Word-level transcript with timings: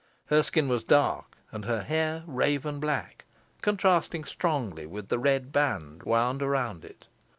Her 0.29 0.41
skin 0.41 0.67
was 0.67 0.83
dark, 0.83 1.37
and 1.51 1.65
her 1.65 1.83
hair 1.83 2.23
raven 2.25 2.79
black, 2.79 3.23
contrasting 3.61 4.23
strongly 4.23 4.87
with 4.87 5.09
the 5.09 5.19
red 5.19 5.51
band 5.51 6.01
wound 6.01 6.41
around 6.41 6.83
it. 6.83 7.05